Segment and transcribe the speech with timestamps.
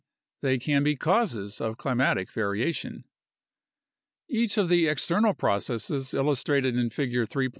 [0.41, 3.03] they can be causes of climatic variation.
[4.27, 7.49] Each of the external processes illustrated in Figure 3.